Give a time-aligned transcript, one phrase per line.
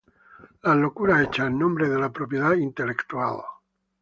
[0.63, 3.43] Las locuras hechas en nombre de la propiedad intelectual